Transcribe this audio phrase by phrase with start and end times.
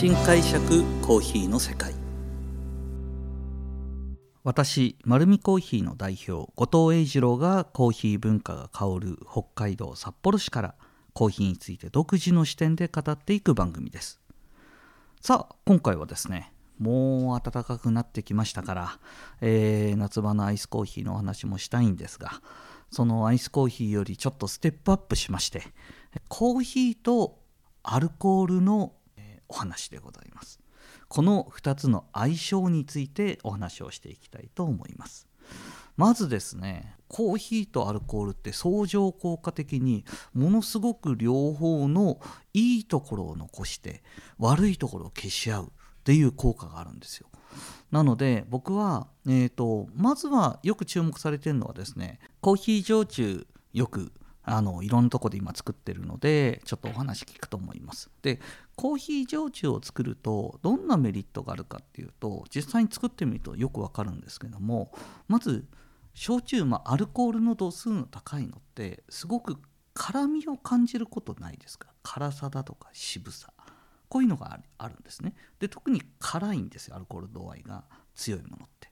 [0.00, 1.92] 新解釈コーヒーの世界。
[4.42, 10.74] 私丸見コーヒーの代表後藤英二郎がコーヒー文化が香る北海道札幌市から
[11.12, 14.22] コーヒーについて独自の視点で語っていく番組です。
[15.20, 18.98] さあ今回はですねもう暖かくなってきましたから、
[19.42, 22.40] えー、夏場のアイスコーヒーのお話もしたいんですが
[22.90, 25.62] そのアイスコーヒーよりちょっとステップアップしまして
[26.28, 27.38] コーヒーと
[27.82, 28.92] アルコールの、
[29.50, 30.60] お話でございます。
[31.08, 35.26] この2つの相性についてお話をしていきたいと思います。
[35.96, 42.20] まずですねコーヒーとアルコールって相乗効果的にものすごく両方の
[42.54, 44.02] いいところを残して
[44.38, 45.68] 悪いところを消し合うっ
[46.04, 47.26] ていう効果があるんですよ。
[47.90, 54.12] なので僕は、えーと、まずはよく注目されてるのはですねコーヒー焼酎よく
[54.42, 58.10] あのいろんなとこで今作ってるのでちょっとお話聞くと思います。
[58.22, 58.40] で
[58.74, 64.92] コーヒー焼酎を作るとどんなメリットがあるかっていうと実際に作ってみるとよくわかるんですけども
[65.28, 65.66] まず
[66.14, 69.56] 焼酎、まあ、アルコールの度数の高いのってすごく
[69.94, 71.88] 辛みを感じることないですか？
[72.02, 73.52] 辛さだとか渋さ。
[74.08, 75.34] こういうのがあるんですね。
[75.60, 78.90] で特に辛いんですよアルコール度合いが強いものって。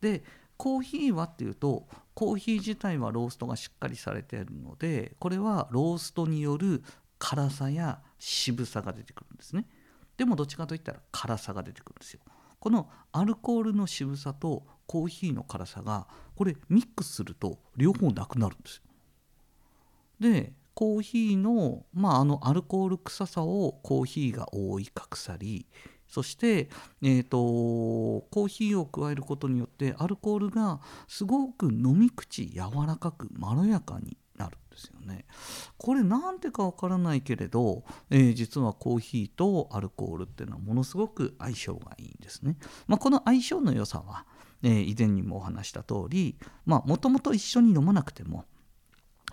[0.00, 0.22] で
[0.60, 6.82] コーヒーはっていうとコーヒー自体はローストがしっかりされているのでこれはローストによる
[7.18, 9.64] 辛さや渋さが出てくるんですね。
[10.18, 12.20] でもどっちかといったら辛さが出てくるんですよ。
[12.58, 18.82] このアルコールの渋さとコーヒーの辛さがこれミックスすると両方なくなるんですよ。
[20.20, 25.66] でコーヒーの,、まあ、あのアルコール臭さをコーヒーが覆い隠さり
[26.10, 26.68] そして、
[27.02, 35.24] えーと、コーヒーを加えることによってアルコールがすごく飲み口柔らかくまろやかになるんですよね。
[35.78, 42.56] これなんでかわからないけれど、えー、実はコーヒーとアルコールっていうのはものすごく相性がいいんですね。
[42.88, 44.26] まあ、この相性の良さは、
[44.62, 46.36] えー、以前にもお話した通り
[46.66, 48.46] もともと一緒に飲まなくても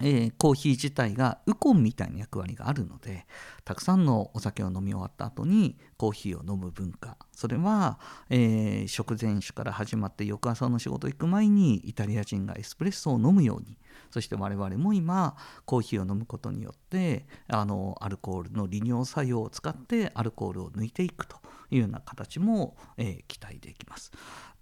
[0.02, 3.26] えー、コーヒー自体がウコンみたいな役割があるので
[3.66, 7.18] たくさんのお酒を飲み終わった後にコーヒーを飲む文化。
[7.32, 8.00] それは、
[8.30, 13.78] えー、食前酒から始まって翌朝の仕事行く前にイタリア人がエスプレッソを飲むように。
[14.12, 15.36] そして我々も今
[15.66, 21.38] コーヒーを飲むことによってあのアルコールの利尿作用を使ってアルコールを抜いていくと
[21.72, 24.12] いうような形も、えー、期待できます。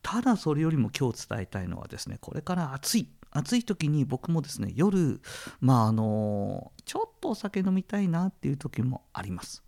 [0.02, 3.10] ただそれよりも今日伝えたいのはですねこれから暑い。
[3.36, 5.22] 暑い時に僕もですね夜
[5.60, 9.66] まああのちょっとお酒飲みたいなっていう時もあります。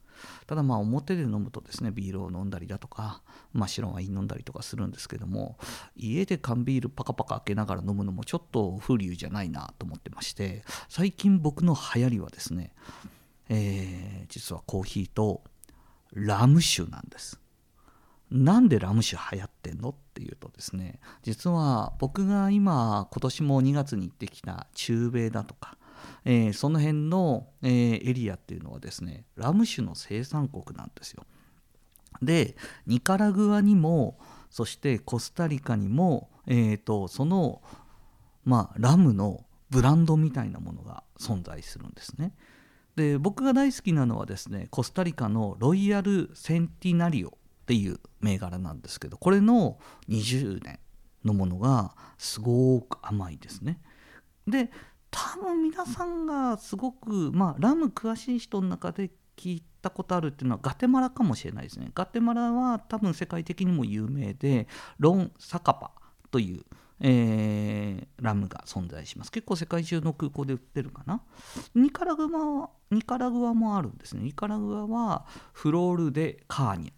[0.48, 3.22] ただまあ表で飲むとですねビールを飲んだりだとか、
[3.54, 5.58] まあ、白ワイン飲んだりとかするんですけども
[5.96, 12.74] 家で缶ビールパカパカ開けながら飲むのもちょっと風流じゃないなと思ってまして最近僕の流行りはですね、
[13.50, 15.44] えー、実はコーヒーと
[16.14, 17.40] ラム酒なんです。
[18.32, 19.90] なんでラム酒流行ってんの？
[19.90, 25.78] っていうとですね実は僕が今今年も2月に行ってきた中米だとか、
[26.26, 31.24] えー、その辺の、えー、エリアっていうのはですねラム酒の生産国なんですよ。
[32.22, 32.56] で
[32.88, 34.18] ニカラグアにも
[34.50, 37.62] そしてコスタリカにも、えーと、その、
[38.44, 42.34] まあ、ラムのブランドみたいなものが存在するんですね。
[42.96, 47.38] で僕が大好きなのはですねコスタリカのロイヤル・センティナリオ
[47.68, 50.80] っていう銘柄なんですけどこれの20年
[51.26, 53.82] のものがすごく甘いですね。
[54.48, 54.72] で
[55.12, 61.92] 多分皆さんがすごくまあラム詳しい人の中で聞いたことあるっていうのはガテマラかもしれないですね。
[61.94, 65.92] ガテマラは多分世界的にも有名でロン・サカパ
[66.32, 66.64] という、
[67.02, 69.32] えー、ラムが存在します。
[69.32, 71.22] 結構世界中の空港で売ってるかな。
[71.76, 74.24] ニカラグアニカラグアもあるんですね。
[74.24, 76.97] ニカラグアはフロール・デ・カーニャ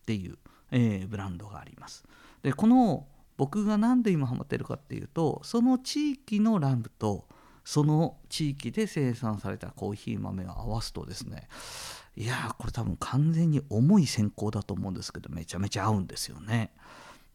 [0.00, 0.38] っていう、
[0.70, 2.04] えー、ブランドがあります。
[2.42, 3.06] でこの
[3.36, 7.26] 僕が何で今ハマってるかっていうとその地域のラムと
[7.64, 11.48] その地域で生産されたコーヒー豆を合わすとですね
[12.16, 16.72] いやこれ多分完全に重い選考だと思うんですけどめちゃめちゃ合うんですよね。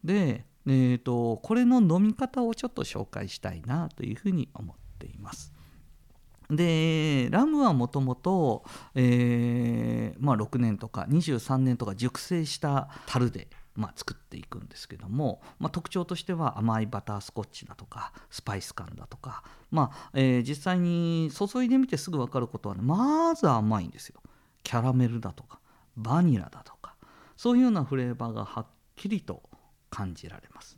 [0.04, 5.55] で、えーとこれの飲み方をちょっと紹介したいなというふうに思っています。
[6.50, 8.64] でラムはもともと
[8.96, 24.22] 6年とか23年とか熟成した樽で、まあ、作っていくんですけども、まあ、特徴としては甘いバタースコッチだとかスパイス感だとか、まあえー、実際に注いでみてすぐ分かることは、ね、まず甘いんですよ。
[24.64, 25.60] キャラメルだとか
[25.96, 26.96] バニラだとか
[27.38, 29.44] そういうようなフレーバーがはっきりと
[29.90, 30.78] 感じられます。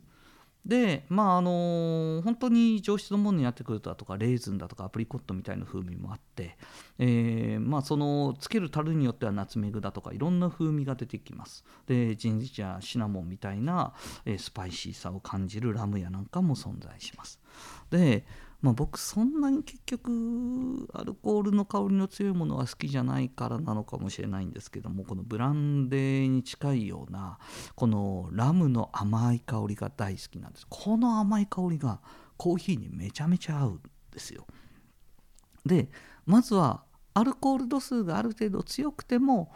[0.64, 6.58] でまああの本当に上質のものになってくるととかレーズンだとかアプリコットみたいな風味もあって、
[6.98, 11.64] えー、まあそのつける樽によってはナツメグだとかいろんな風味が出てきます。
[11.86, 13.94] でジンジャーシナモンみたいな、
[14.24, 17.40] えー、スパイシーさを感じるラムやなんかも存在します。
[17.90, 18.26] で
[18.60, 27.38] まあ、僕そんなに結局アルコールの香りの強いものは好きじゃないからなのかもしれないんですけどもこのブランデーに近いような
[27.76, 30.66] このラムの甘い香りが大好きなんです。
[30.68, 32.00] この甘い香りが
[32.36, 34.44] コーヒーにめちゃめちゃ合うんですよ。
[35.64, 35.88] で
[36.26, 36.82] まずは
[37.14, 39.52] アルコール度数がある程度強くても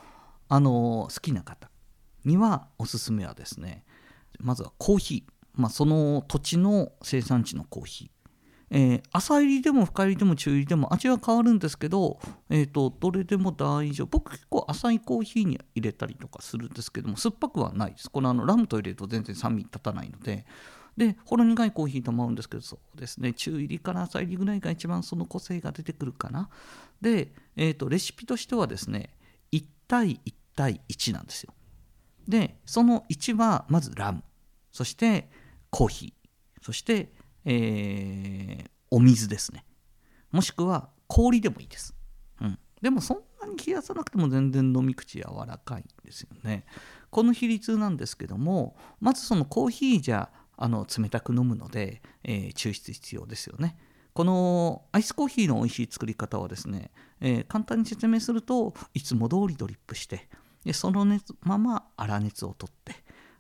[0.49, 1.71] あの好きな方
[2.25, 3.85] にはおすすめはですね
[4.39, 8.22] まずはコーヒー、まあ、その土地の生産地のコーヒー。
[8.75, 14.07] えー、浅入りでも深入りでも中入りでも味は変わるんですけど、えーと、どれでも大丈夫。
[14.07, 18.11] 僕結構浅いコーヒーに入れたりとかするんですけども酸っぱくはないです。
[18.11, 20.47] このあのラムと入れると全然酸味立たないので。
[20.95, 23.33] でほろ苦いコーヒーとも合うんですけどそうですね。
[23.35, 26.51] 中入りから浅入りぐらいが一番その個性が出てくるかな。
[27.01, 29.11] で、えーと、とレシピとしてはですね
[29.53, 31.55] 1対1対1なんですよ。
[32.29, 34.23] でその1はまずラム。
[34.71, 35.31] そして
[35.71, 36.65] コーヒー。
[36.65, 37.13] そして
[37.45, 39.65] えー、お水ですね。
[40.31, 41.95] もしくは氷でもいいです。
[42.41, 46.65] うん、でもそんなに冷やさなくても全然飲み口柔らかいんですよね。
[47.11, 53.77] この比率なんですけどもまずそのコーヒーじゃあの冷たく飲むので、えー、抽出必要ですよね。
[54.15, 56.91] このアイスコーヒーの美味しい作り方はですね、
[57.21, 60.29] えー、簡単に説明するといつも通りドリップして
[60.65, 62.95] でその熱まま粗熱を取って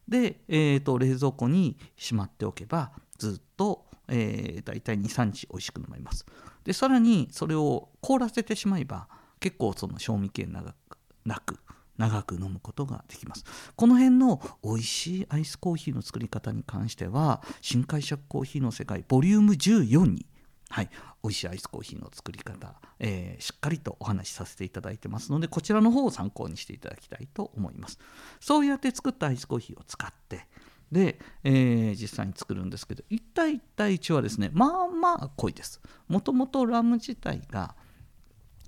[0.08, 6.26] で、えーと冷蔵庫にしまっておけばずっとえ、大体23日美味しく飲めます。
[6.64, 9.08] でさらにそれを凍らせてしまえば
[9.40, 11.58] 結構その賞味期限長くなく
[11.98, 13.44] 長く飲むことができます。
[13.76, 20.26] この辺の美味しいアイスコーヒーの作り方に関しては新解釈コーヒーの世界ボリューム14に
[20.72, 20.88] はい、
[21.22, 27.98] 美味しいアイスコーヒーの作り方、えー、しっかりとお話しさせていただいてますのでこちらの方を参考にしていただきたいと思います。
[28.40, 30.46] そうやって作ったアイスコーヒーを使って
[30.92, 35.80] で、えー、実際に作るんですけど1対1対1はですねまあまあ濃いです。
[36.06, 37.74] もともとラム自体が、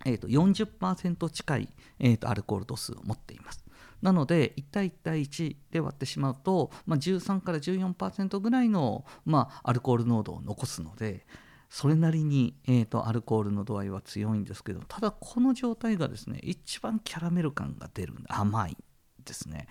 [0.06, 1.68] えーと、40%近い、
[2.00, 3.62] えーと、アルコール度数を持っています。
[4.00, 11.26] なので1対1対1で割ってしまうと、まあ、13から14%ぐらいの、まあ、アルコール濃度を残すので
[11.70, 18.76] それなりに、えーとアルコールの度合いは強いんですけどただこの状態がですね一番キャラメル感が出る甘い
[19.24, 19.66] ですね。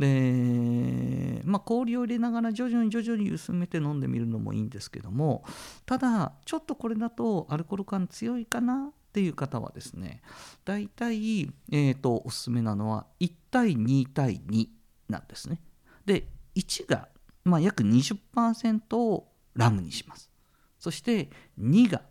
[0.00, 5.44] で、まあ、氷を入れながら徐々に徐々に薄めて飲んでみるのもいいんですけども
[5.84, 10.22] ただちょっとこれだとアルコール感強いかなっていう方はですね
[10.64, 14.68] 大体、えーと、おすすめなのは1対2対2
[15.08, 15.60] なんですね。
[16.06, 17.08] で1が、
[17.44, 20.30] まあ、約20%をラムにします。
[20.78, 21.28] そして
[21.60, 22.02] 2が、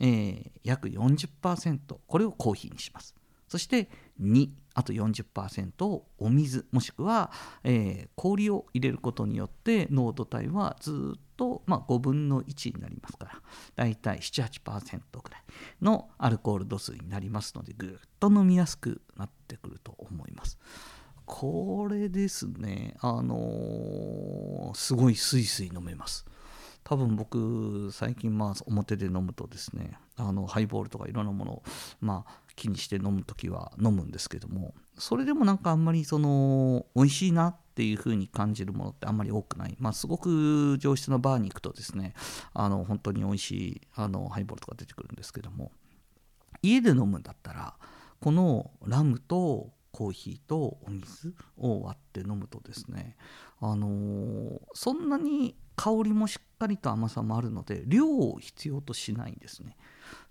[0.00, 3.14] えー、約40%これをコーヒーにします。
[3.46, 3.88] そして
[4.20, 7.32] 2あと40%をお水もしくは、
[7.64, 13.42] えー、氷を入れることによって濃度帯はずっと、まあ、5分の1になりますから
[13.74, 15.42] だいたい78%ぐらい
[15.80, 17.90] のアルコール度数になりますのでぐっ
[18.20, 20.58] と飲みやすくなってくると思います。
[21.24, 26.26] これですね、あのー、すごいスイスイ飲めます。
[26.88, 31.62] 多分僕最近まあ表で飲むとですねあのハイボールとかいろんなものを
[32.00, 42.14] まあ気にして飲む時は飲むんですけどもそれでもなんかあんまりその美味しいなっていう風に感じるものってあんまり多くない、まあ、すごく上質なバーに行くとですね
[42.54, 45.72] あの本当に美味しいあのハイボールとか出てくるんですけども
[46.62, 47.74] 家で飲むんだったら
[48.20, 53.16] このラムとコーヒーとお水を割って飲むとですね
[53.60, 59.76] あの、そんなに香りもしっかりと甘さもあるので量を必要としないんですね。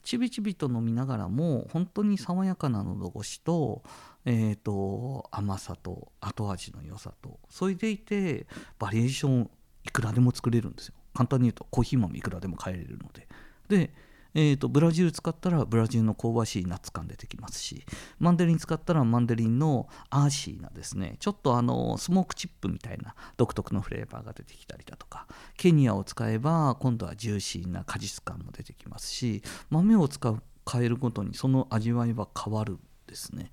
[0.04, 3.84] ちびちびと飲みながらも本当に爽やかな喉越しと,、
[4.24, 8.46] えーと、甘さと後味の良さとそれでいて
[8.80, 9.50] バリエーション
[9.84, 10.96] いくらでも作れるんですよ。
[11.14, 13.28] 簡単に言うとコーヒー豆いくらでも買えれるので。
[13.68, 13.94] で
[14.36, 17.86] えーと、ブラジル使ったらブラジルの香ばしいナッツ感出てきますし
[18.20, 21.16] マンデリン使ったらマンデリンのアーシーなですね。
[21.20, 25.28] ちょっとあのスモークチップみたいな独特のフレーバーが出てきたりだとか
[25.58, 33.52] ケニアを使えば今度はジューシーな果実感も出てきますし豆を使う変えるごとにその味わいは変わるんですね。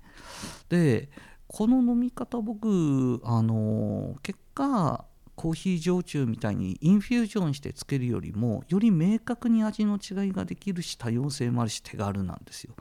[0.69, 1.09] で
[1.47, 12.75] この飲み方僕あの結果コーヒー焼酎みたいにインフュージョンしてつけるよりもより明確に味の違いができるし多様性もあるし手軽なんですよ。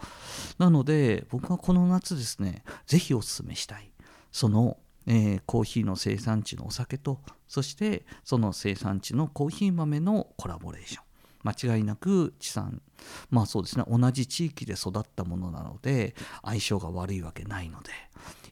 [0.58, 3.90] なので僕はこの夏ですね是非おすすめしたい。
[4.30, 11.02] そのえー、コーヒーの生産地のお酒とそしてその生産地のコーヒー豆のコラボレーション。
[11.44, 12.80] 間違いなく地産
[13.28, 17.90] まあそうですね同じ地域で育ったものなので相性が悪いわけないので。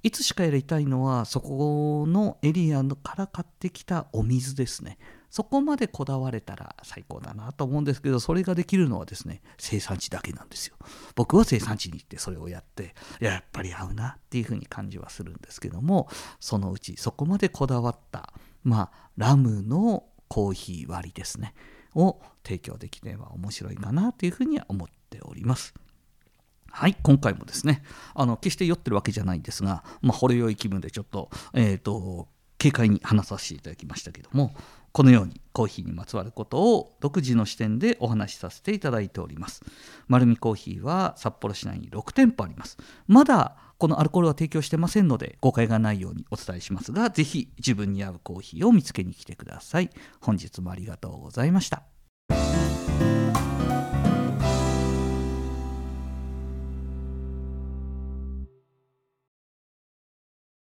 [0.02, 4.98] いつしかやりたいのはそこのエリアから買ってきたお水ですね
[5.30, 10.76] そこまでこだわれたら最高だなと思うんですけどそれができるのはですね生産地だけなんですよ
[11.14, 16.08] 僕は生産地に行ってそれをやってやっぱり合うなっていうふうに感じはするんですけども
[16.40, 18.32] そのうちそこまでこだわった
[18.64, 21.54] まあラムのコーヒー割りですね
[21.94, 25.74] を提供できれば面白いかなというふうには思っております。
[26.70, 27.82] はい、今回もですね、
[28.14, 34.54] あの決して酔ってるわけじゃないんですが、まあ、ほろ酔い気分でちょっと、えっ、ー、と、軽快に話させていただきましたけども、
[34.92, 39.62] このようにコーヒーにまつわることを独自の視点でお話しさせていただいております。
[40.08, 42.76] 丸るコーヒーは札幌市内に6店舗あります。
[43.06, 49.90] まだこのアルコールは提供してませんので誤解がないようにお伝えしますが、ぜひ自分に合うコーヒーを見つけに来てください。
[50.20, 51.89] 本日もありがとうございました。